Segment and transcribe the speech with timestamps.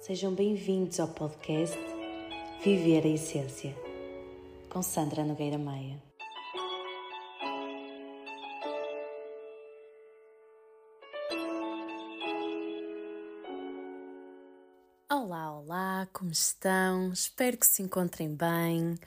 [0.00, 1.76] Sejam bem-vindos ao podcast
[2.64, 3.76] Viver a Essência,
[4.70, 6.02] com Sandra Nogueira Maia.
[15.10, 17.12] Olá, olá, como estão?
[17.12, 18.98] Espero que se encontrem bem.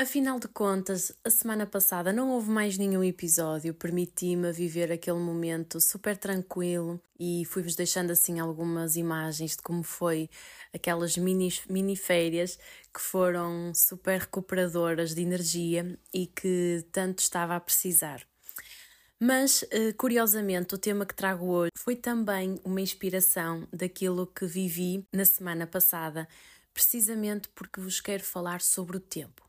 [0.00, 5.80] Afinal de contas, a semana passada não houve mais nenhum episódio, permiti-me viver aquele momento
[5.80, 10.30] super tranquilo e fui-vos deixando assim algumas imagens de como foi
[10.72, 12.60] aquelas mini, mini férias
[12.94, 18.24] que foram super recuperadoras de energia e que tanto estava a precisar.
[19.18, 25.04] Mas, eh, curiosamente, o tema que trago hoje foi também uma inspiração daquilo que vivi
[25.12, 26.28] na semana passada,
[26.72, 29.47] precisamente porque vos quero falar sobre o tempo.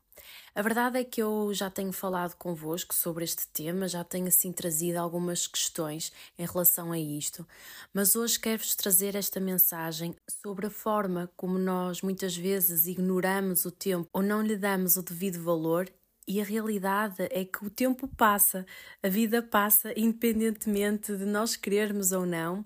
[0.54, 4.52] A verdade é que eu já tenho falado convosco sobre este tema, já tenho assim
[4.52, 7.46] trazido algumas questões em relação a isto,
[7.92, 13.70] mas hoje quero-vos trazer esta mensagem sobre a forma como nós muitas vezes ignoramos o
[13.70, 15.90] tempo ou não lhe damos o devido valor
[16.30, 18.64] e a realidade é que o tempo passa,
[19.02, 22.64] a vida passa independentemente de nós querermos ou não.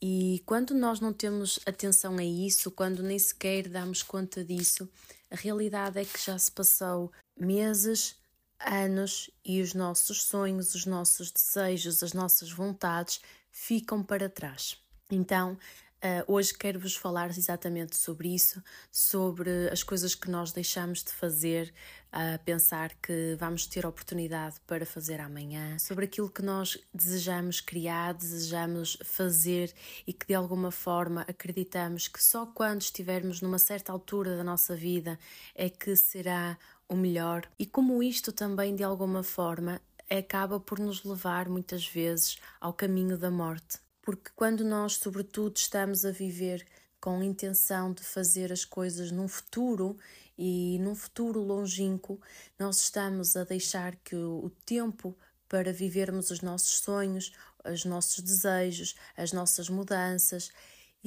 [0.00, 4.88] E quando nós não temos atenção a isso, quando nem sequer damos conta disso,
[5.30, 8.16] a realidade é que já se passou meses,
[8.58, 13.20] anos e os nossos sonhos, os nossos desejos, as nossas vontades
[13.50, 14.76] ficam para trás.
[15.10, 15.56] Então,
[16.02, 21.74] Uh, hoje quero-vos falar exatamente sobre isso, sobre as coisas que nós deixamos de fazer
[22.10, 27.60] a uh, pensar que vamos ter oportunidade para fazer amanhã, sobre aquilo que nós desejamos
[27.60, 29.74] criar, desejamos fazer
[30.06, 34.74] e que de alguma forma acreditamos que só quando estivermos numa certa altura da nossa
[34.74, 35.18] vida
[35.54, 36.56] é que será
[36.88, 37.46] o melhor.
[37.58, 39.78] E como isto também de alguma forma
[40.08, 43.78] acaba por nos levar muitas vezes ao caminho da morte
[44.10, 46.66] porque quando nós, sobretudo, estamos a viver
[47.00, 49.96] com a intenção de fazer as coisas num futuro
[50.36, 52.20] e num futuro longínquo,
[52.58, 55.16] nós estamos a deixar que o tempo
[55.48, 57.30] para vivermos os nossos sonhos,
[57.64, 60.50] os nossos desejos, as nossas mudanças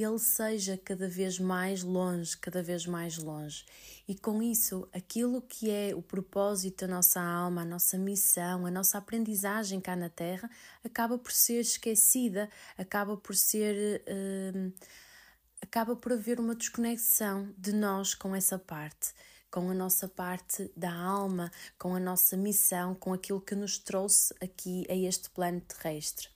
[0.01, 3.65] ele seja cada vez mais longe, cada vez mais longe.
[4.07, 8.71] E com isso, aquilo que é o propósito da nossa alma, a nossa missão, a
[8.71, 10.49] nossa aprendizagem cá na Terra,
[10.83, 14.03] acaba por ser esquecida, acaba por ser.
[14.07, 14.73] Uh,
[15.61, 19.13] acaba por haver uma desconexão de nós com essa parte
[19.49, 24.33] com a nossa parte da alma, com a nossa missão, com aquilo que nos trouxe
[24.41, 26.32] aqui a este plano terrestre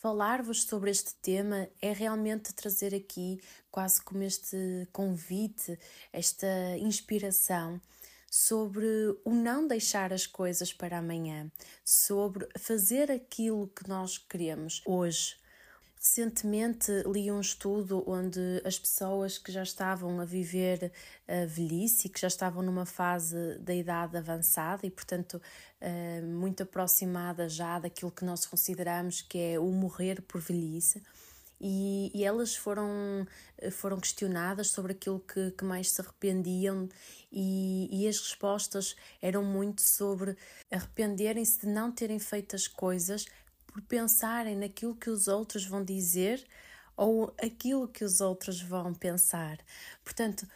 [0.00, 5.78] falar-vos sobre este tema é realmente trazer aqui quase como este convite,
[6.12, 6.46] esta
[6.78, 7.80] inspiração
[8.30, 8.86] sobre
[9.24, 11.50] o não deixar as coisas para amanhã,
[11.84, 15.37] sobre fazer aquilo que nós queremos hoje
[16.08, 20.90] Recentemente li um estudo onde as pessoas que já estavam a viver
[21.28, 25.40] a velhice que já estavam numa fase da idade avançada e, portanto,
[25.78, 31.02] eh, muito aproximada já daquilo que nós consideramos que é o morrer por velhice.
[31.60, 33.26] E, e, elas foram,
[33.72, 36.88] foram questionadas sobre aquilo que, que mais se arrependiam,
[37.30, 40.36] e, e as respostas eram muito sobre
[40.70, 43.26] arrependerem-se de não terem feito as coisas
[43.68, 46.44] por pensarem naquilo que os outros vão dizer
[46.96, 49.58] ou aquilo que os outros vão pensar.
[50.02, 50.46] Portanto,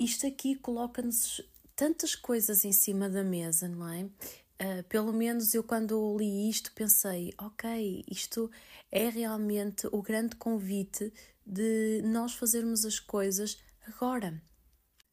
[0.00, 1.42] isto aqui coloca-nos
[1.76, 4.04] tantas coisas em cima da mesa, não é?
[4.04, 8.50] Uh, pelo menos eu, quando li isto, pensei: ok, isto
[8.90, 11.12] é realmente o grande convite
[11.44, 14.40] de nós fazermos as coisas agora.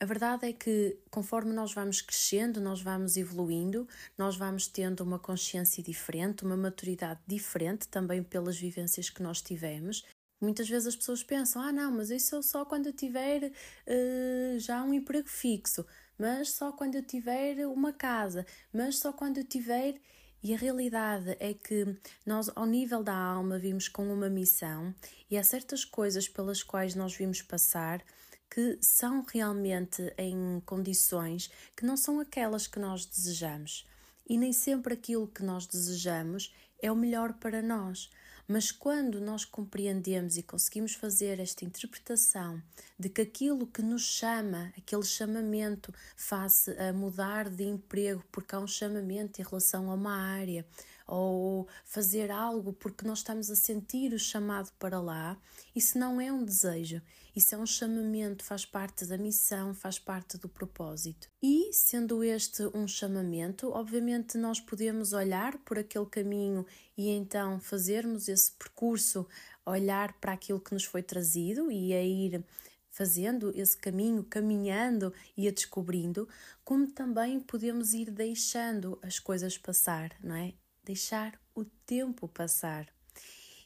[0.02, 5.20] A verdade é que, conforme nós vamos crescendo, nós vamos evoluindo, nós vamos tendo uma
[5.20, 10.04] consciência diferente, uma maturidade diferente também pelas vivências que nós tivemos.
[10.42, 14.58] Muitas vezes as pessoas pensam: ah, não, mas isso é só quando eu tiver uh,
[14.58, 15.86] já um emprego fixo,
[16.18, 20.02] mas só quando eu tiver uma casa, mas só quando eu tiver.
[20.42, 21.96] E a realidade é que
[22.26, 24.96] nós, ao nível da alma, vimos com uma missão
[25.30, 28.04] e há certas coisas pelas quais nós vimos passar
[28.52, 33.88] que são realmente em condições que não são aquelas que nós desejamos.
[34.28, 38.10] E nem sempre aquilo que nós desejamos é o melhor para nós.
[38.48, 42.62] Mas quando nós compreendemos e conseguimos fazer esta interpretação
[43.00, 48.60] de que aquilo que nos chama, aquele chamamento face a mudar de emprego porque há
[48.60, 50.66] um chamamento em relação a uma área,
[51.12, 55.38] ou fazer algo porque nós estamos a sentir o chamado para lá,
[55.76, 57.02] isso não é um desejo,
[57.36, 61.28] isso é um chamamento, faz parte da missão, faz parte do propósito.
[61.44, 66.66] E, sendo este um chamamento, obviamente nós podemos olhar por aquele caminho
[66.98, 69.28] e então fazermos esse percurso,
[69.66, 72.42] olhar para aquilo que nos foi trazido e a ir
[72.90, 76.28] fazendo esse caminho, caminhando e a descobrindo,
[76.64, 80.54] como também podemos ir deixando as coisas passar, não é?
[80.84, 82.88] Deixar o tempo passar.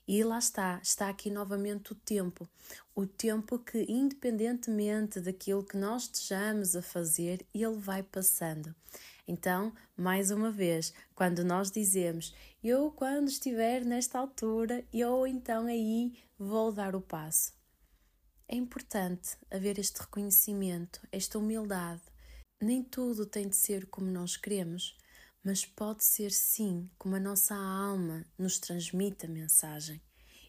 [0.08, 2.48] E lá está, está aqui novamente o tempo.
[2.94, 8.76] O tempo que, independentemente daquilo que nós estejamos a fazer, ele vai passando.
[9.28, 16.14] Então, mais uma vez, quando nós dizemos eu, quando estiver nesta altura, eu então aí
[16.38, 17.54] vou dar o passo.
[18.48, 22.02] É importante haver este reconhecimento, esta humildade.
[22.62, 24.96] Nem tudo tem de ser como nós queremos,
[25.46, 30.02] mas pode ser sim como a nossa alma nos transmite a mensagem.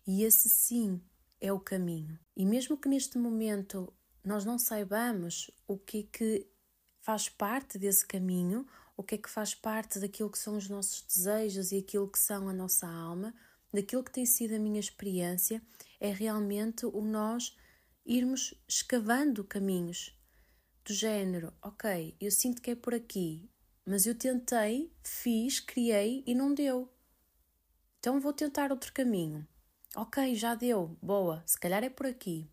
[0.06, 1.02] E esse sim
[1.38, 2.18] é o caminho.
[2.34, 3.92] E mesmo que neste momento
[4.24, 6.46] nós não saibamos o que é que
[7.02, 8.66] faz parte desse caminho,
[8.96, 12.18] o que é que faz parte daquilo que são os nossos desejos e aquilo que
[12.18, 13.34] são a nossa alma,
[13.70, 15.62] daquilo que tem sido a minha experiência,
[16.00, 17.54] é realmente o nós
[18.06, 20.18] irmos escavando caminhos
[20.86, 23.50] do género, ok, eu sinto que é por aqui,
[23.86, 26.92] mas eu tentei, fiz, criei e não deu.
[28.00, 29.46] Então vou tentar outro caminho.
[29.94, 32.50] Ok, já deu, boa, se calhar é por aqui.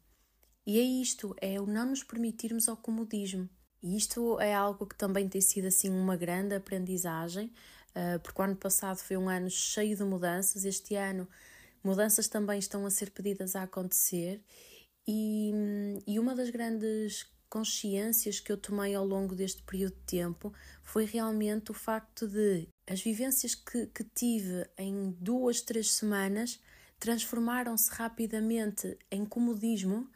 [0.65, 3.50] E é isto, é o não nos permitirmos ao comodismo.
[3.81, 7.47] E isto é algo que também tem sido assim uma grande aprendizagem,
[7.89, 11.27] uh, porque o ano passado foi um ano cheio de mudanças, este ano
[11.83, 14.41] mudanças também estão a ser pedidas a acontecer
[15.06, 15.51] e,
[16.07, 20.51] e uma das grandes consciências que eu tomei ao longo deste período de tempo
[20.81, 26.59] foi realmente o facto de as vivências que, que tive em duas, três semanas
[26.97, 30.09] transformaram-se rapidamente em comodismo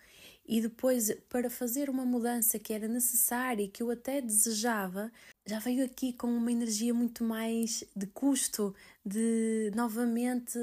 [0.47, 5.11] e depois para fazer uma mudança que era necessária e que eu até desejava,
[5.45, 8.73] já veio aqui com uma energia muito mais de custo,
[9.05, 10.57] de novamente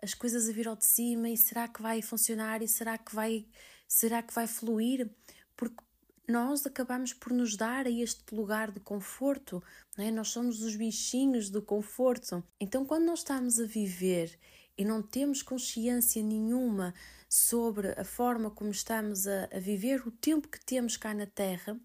[0.00, 3.12] as coisas a vir ao de cima e será que vai funcionar e será que
[3.12, 3.44] vai
[3.88, 5.10] será que vai fluir?
[5.56, 5.82] Porque
[6.28, 9.62] nós acabamos por nos dar a este lugar de conforto,
[9.98, 10.10] é?
[10.10, 12.42] Nós somos os bichinhos do conforto.
[12.60, 14.38] Então, quando nós estamos a viver
[14.76, 16.94] e não temos consciência nenhuma
[17.28, 21.78] sobre a forma como estamos a, a viver o tempo que temos cá na Terra,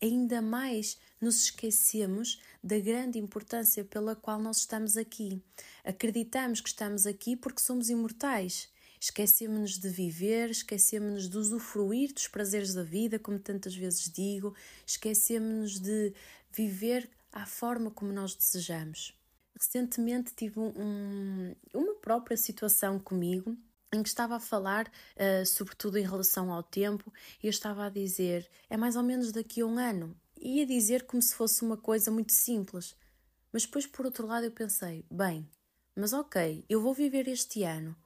[0.00, 5.42] ainda mais nos esquecemos da grande importância pela qual nós estamos aqui.
[5.84, 8.70] Acreditamos que estamos aqui porque somos imortais.
[9.00, 14.54] Esquecemos-nos de viver, esquecemos-nos de usufruir dos prazeres da vida, como tantas vezes digo,
[14.86, 16.12] esquecemos-nos de
[16.52, 19.18] viver à forma como nós desejamos.
[19.58, 23.56] Recentemente tive um, uma própria situação comigo
[23.90, 27.10] em que estava a falar, uh, sobretudo em relação ao tempo,
[27.42, 30.14] e eu estava a dizer é mais ou menos daqui a um ano.
[30.38, 32.94] Ia dizer como se fosse uma coisa muito simples.
[33.50, 35.48] Mas depois, por outro lado, eu pensei: bem,
[35.96, 37.96] mas ok, eu vou viver este ano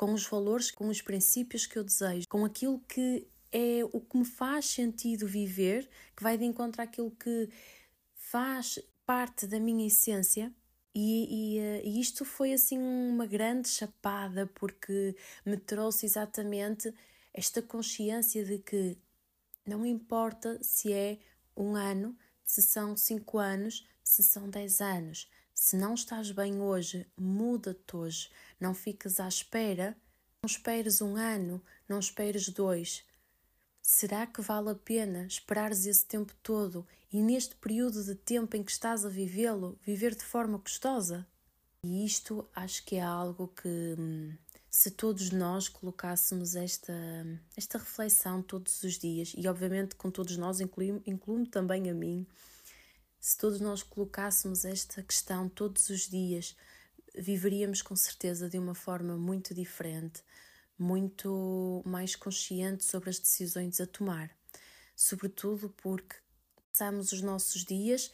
[0.00, 4.16] com os valores, com os princípios que eu desejo, com aquilo que é o que
[4.16, 7.50] me faz sentido viver, que vai de encontro àquilo que
[8.14, 10.50] faz parte da minha essência.
[10.94, 15.14] E, e, eh, e, isto foi assim uma grande chapada porque
[15.44, 16.94] me trouxe exatamente
[17.34, 18.96] esta consciência de que
[19.66, 21.18] não importa se é
[21.54, 25.28] um ano, se são cinco anos, se são dez anos.
[25.62, 28.30] Se não estás bem hoje, muda-te hoje.
[28.58, 29.94] Não fiques à espera.
[30.42, 33.04] Não esperes um ano, não esperes dois.
[33.82, 38.62] Será que vale a pena esperares esse tempo todo e neste período de tempo em
[38.62, 41.26] que estás a vivê-lo, viver de forma custosa?
[41.84, 44.34] E isto acho que é algo que, hum,
[44.70, 46.94] se todos nós colocássemos esta,
[47.54, 52.26] esta reflexão todos os dias, e obviamente com todos nós, incluo-me também a mim,
[53.20, 56.56] se todos nós colocássemos esta questão todos os dias,
[57.14, 60.22] viveríamos com certeza de uma forma muito diferente
[60.80, 64.34] muito mais consciente sobre as decisões a tomar,
[64.96, 66.16] sobretudo porque
[66.72, 68.10] passamos os nossos dias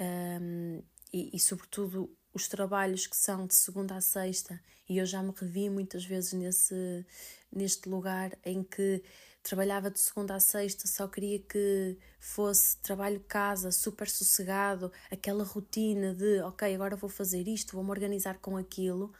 [0.00, 5.22] um, e, e, sobretudo, os trabalhos que são de segunda a sexta, e eu já
[5.22, 7.04] me revi muitas vezes nesse,
[7.50, 9.02] neste lugar em que
[9.42, 16.14] trabalhava de segunda a sexta, só queria que fosse trabalho casa, super sossegado, aquela rotina
[16.14, 19.12] de ok, agora vou fazer isto, vou-me organizar com aquilo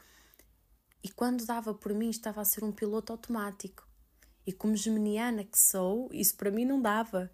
[1.03, 3.87] e quando dava por mim estava a ser um piloto automático.
[4.47, 7.31] E como geminiana que sou, isso para mim não dava.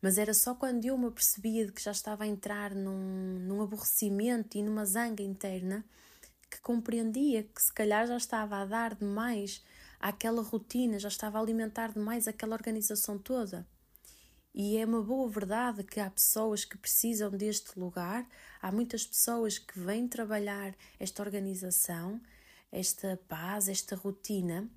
[0.00, 3.62] Mas era só quando eu me apercebia de que já estava a entrar num, num
[3.62, 5.84] aborrecimento e numa zanga interna
[6.50, 9.62] que compreendia que se calhar já estava a dar demais
[10.00, 13.66] àquela rotina, já estava a alimentar demais aquela organização toda.
[14.54, 18.26] E é uma boa verdade que há pessoas que precisam deste lugar,
[18.62, 22.20] há muitas pessoas que vêm trabalhar esta organização
[22.70, 24.68] esta paz, esta rotina,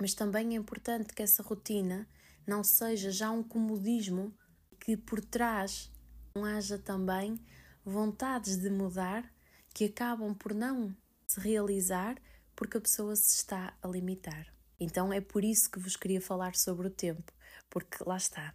[0.00, 2.08] mas também é importante que essa rotina
[2.46, 4.34] não seja já um comodismo
[4.80, 5.90] que por trás
[6.34, 7.38] não haja também
[7.84, 9.32] vontades de mudar
[9.74, 10.94] que acabam por não
[11.26, 12.20] se realizar
[12.54, 14.52] porque a pessoa se está a limitar.
[14.78, 17.32] Então é por isso que vos queria falar sobre o tempo,
[17.70, 18.54] porque lá está.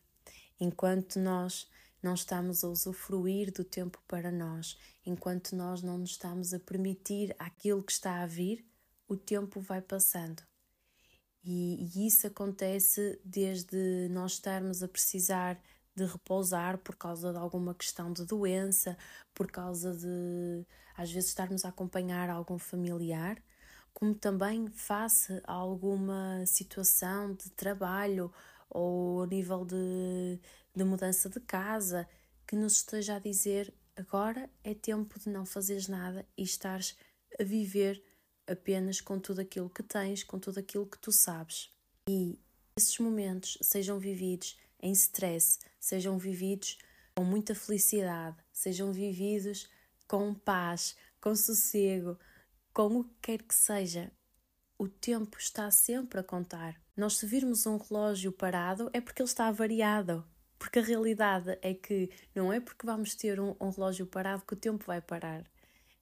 [0.59, 1.69] Enquanto nós
[2.01, 7.35] não estamos a usufruir do tempo para nós, enquanto nós não nos estamos a permitir
[7.39, 8.65] aquilo que está a vir,
[9.07, 10.43] o tempo vai passando.
[11.49, 15.57] E, e isso acontece desde nós estarmos a precisar
[15.95, 18.97] de repousar por causa de alguma questão de doença,
[19.33, 23.41] por causa de às vezes estarmos a acompanhar algum familiar,
[23.93, 28.29] como também face a alguma situação de trabalho
[28.69, 30.41] ou a nível de,
[30.75, 32.05] de mudança de casa
[32.45, 36.97] que nos esteja a dizer agora é tempo de não fazeres nada e estares
[37.39, 38.03] a viver
[38.47, 41.69] apenas com tudo aquilo que tens, com tudo aquilo que tu sabes.
[42.09, 42.39] E
[42.77, 46.77] esses momentos sejam vividos em stress, sejam vividos
[47.15, 49.67] com muita felicidade, sejam vividos
[50.07, 52.17] com paz, com sossego,
[52.73, 54.11] com o que quer que seja.
[54.77, 56.79] O tempo está sempre a contar.
[56.95, 60.23] Nós, se virmos um relógio parado, é porque ele está variado.
[60.59, 64.53] Porque a realidade é que não é porque vamos ter um, um relógio parado que
[64.53, 65.43] o tempo vai parar.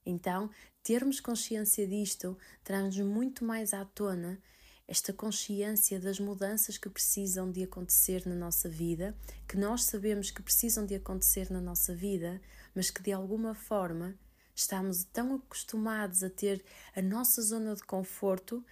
[0.06, 0.48] Então,
[0.82, 4.40] termos consciência disto traz-nos muito mais à tona
[4.88, 9.16] esta consciência das mudanças que precisam de acontecer na nossa vida,
[9.48, 12.40] que nós sabemos que precisam de acontecer na nossa vida,
[12.72, 14.16] mas que de alguma forma
[14.54, 18.64] estamos tão acostumados a ter a nossa zona de conforto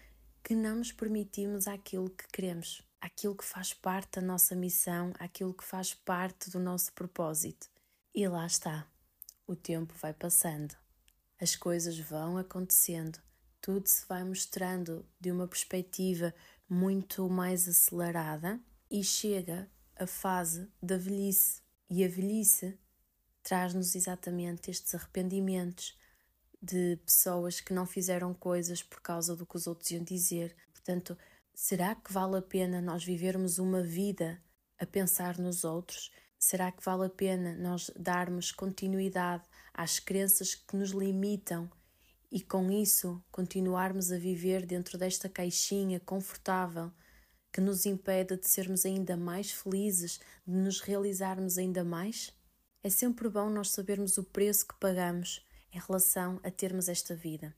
[0.42, 5.52] que não nos permitimos aquilo que queremos, aquilo que faz parte da nossa missão, aquilo
[5.52, 7.68] que faz parte do nosso propósito.
[8.14, 8.86] E lá está.
[9.46, 10.83] O tempo vai passando.
[11.44, 13.20] As coisas vão acontecendo
[13.60, 16.34] tudo se vai mostrando de uma perspectiva
[16.66, 18.58] muito mais acelerada
[18.90, 21.60] e chega a fase da velhice.
[21.90, 22.78] E a velhice
[23.42, 25.94] traz-nos exatamente estes arrependimentos
[26.62, 30.56] de pessoas que não fizeram coisas por causa do que os outros iam dizer.
[30.72, 31.14] Portanto,
[31.54, 34.42] será que vale a pena nós vivermos uma vida
[34.78, 36.10] a pensar nos outros?
[36.46, 41.70] Será que vale a pena nós darmos continuidade às crenças que nos limitam
[42.30, 46.92] e com isso continuarmos a viver dentro desta caixinha confortável
[47.50, 52.30] que nos impede de sermos ainda mais felizes, de nos realizarmos ainda mais?
[52.82, 57.56] É sempre bom nós sabermos o preço que pagamos em relação a termos esta vida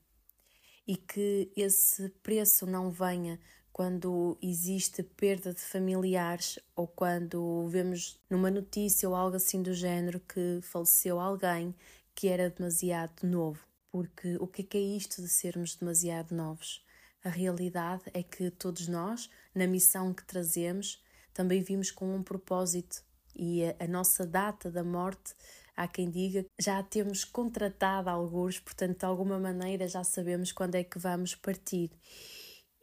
[0.87, 3.37] e que esse preço não venha
[3.77, 10.19] quando existe perda de familiares ou quando vemos numa notícia ou algo assim do género
[10.19, 11.75] que faleceu alguém
[12.15, 13.59] que era demasiado novo.
[13.91, 16.83] Porque o que é, que é isto de sermos demasiado novos?
[17.23, 20.99] A realidade é que todos nós, na missão que trazemos,
[21.31, 23.03] também vimos com um propósito
[23.35, 25.35] e a, a nossa data da morte,
[25.75, 30.73] há quem diga, já a temos contratado alguns, portanto, de alguma maneira já sabemos quando
[30.73, 31.91] é que vamos partir.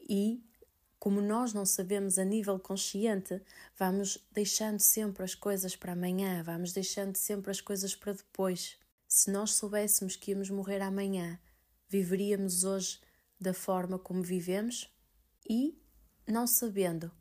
[0.09, 0.41] E
[1.05, 3.39] como nós não sabemos a nível consciente,
[3.77, 8.79] vamos deixando sempre as coisas para amanhã, vamos deixando sempre as coisas para depois.
[9.07, 11.39] Se nós soubéssemos que íamos morrer amanhã,
[11.87, 13.03] viveríamos hoje
[13.39, 14.91] da forma como vivemos?
[15.47, 15.79] E,
[16.27, 17.13] não sabendo,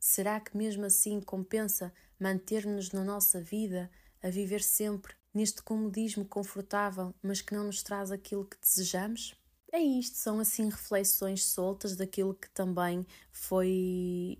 [0.00, 3.90] será que mesmo assim compensa manter-nos na nossa vida
[4.22, 9.38] a viver sempre neste comodismo confortável, mas que não nos traz aquilo que desejamos?
[9.76, 14.38] É isto, são assim reflexões soltas daquilo que também foi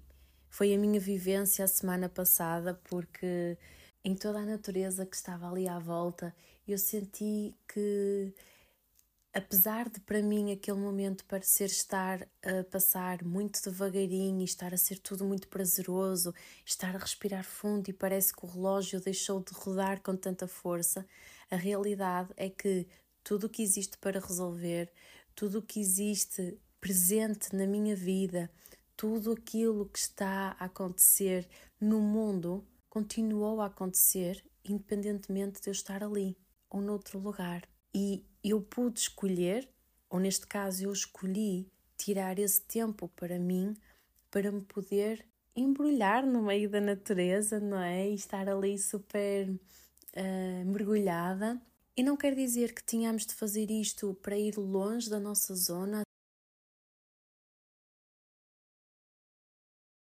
[0.48, 3.58] foi a minha vivência a semana passada, porque
[4.02, 6.34] em toda a natureza que estava ali à volta,
[6.66, 8.32] eu senti que,
[9.34, 14.78] apesar de para mim aquele momento parecer estar a passar muito devagarinho e estar a
[14.78, 19.52] ser tudo muito prazeroso, estar a respirar fundo e parece que o relógio deixou de
[19.52, 21.06] rodar com tanta força,
[21.50, 22.86] a realidade é que
[23.26, 24.88] tudo o que existe para resolver,
[25.36, 28.50] tudo o que existe presente na minha vida,
[28.96, 31.48] tudo aquilo que está a acontecer
[31.80, 36.36] no mundo continuou a acontecer independentemente de eu estar ali
[36.68, 37.62] ou noutro lugar.
[37.94, 39.68] E eu pude escolher,
[40.10, 43.76] ou neste caso eu escolhi, tirar esse tempo para mim
[44.30, 45.24] para me poder
[45.54, 48.10] embrulhar no meio da natureza, não é?
[48.10, 51.60] E estar ali super uh, mergulhada.
[51.98, 56.02] E não quer dizer que tínhamos de fazer isto para ir longe da nossa zona.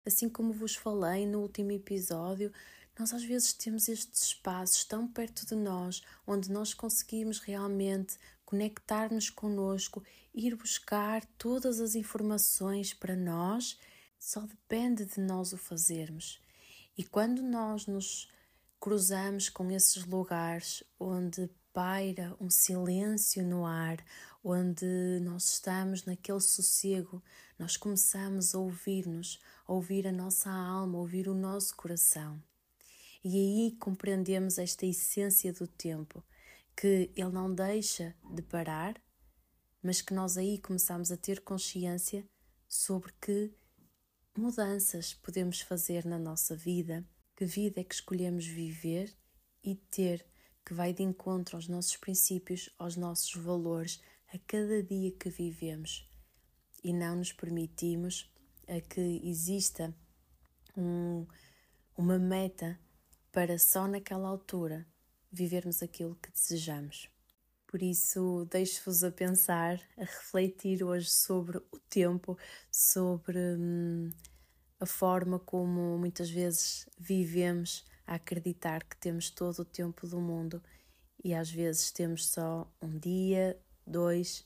[0.06, 2.50] Assim como vos falei no último episódio,
[2.98, 9.28] nós às vezes temos estes espaços tão perto de nós, onde nós conseguimos realmente conectar-nos
[9.28, 13.78] connosco, ir buscar todas as informações para nós,
[14.18, 16.40] só depende de nós o fazermos.
[16.96, 18.30] E quando nós nos
[18.80, 23.98] cruzamos com esses lugares onde paira um silêncio no ar,
[24.44, 24.86] onde
[25.22, 27.20] nós estamos naquele sossego,
[27.58, 32.40] nós começamos a ouvir-nos, a ouvir a nossa alma, a ouvir o nosso coração.
[33.24, 36.22] E aí compreendemos esta essência do tempo,
[36.76, 38.94] que ele não deixa de parar,
[39.82, 42.24] mas que nós aí começamos a ter consciência
[42.68, 43.52] sobre que
[44.36, 47.04] mudanças podemos fazer na nossa vida,
[47.34, 49.12] que vida é que escolhemos viver
[49.62, 50.24] e ter
[50.64, 54.00] que vai de encontro aos nossos princípios, aos nossos valores,
[54.32, 56.08] a cada dia que vivemos
[56.82, 58.30] e não nos permitimos
[58.66, 59.94] a que exista
[60.76, 61.26] um,
[61.96, 62.78] uma meta
[63.30, 64.86] para só naquela altura
[65.30, 67.08] vivermos aquilo que desejamos.
[67.66, 72.38] Por isso, deixo-vos a pensar, a refletir hoje sobre o tempo,
[72.70, 74.10] sobre hum,
[74.78, 80.62] a forma como muitas vezes vivemos a acreditar que temos todo o tempo do mundo
[81.22, 84.44] e às vezes temos só um dia, dois,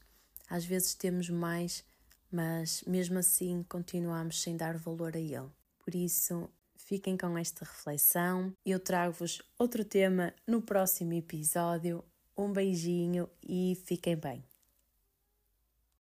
[0.48, 1.84] às vezes temos mais,
[2.30, 5.50] mas mesmo assim continuamos sem dar valor a ele.
[5.84, 8.52] Por isso, fiquem com esta reflexão.
[8.64, 12.04] Eu trago-vos outro tema no próximo episódio.
[12.36, 14.44] Um beijinho e fiquem bem.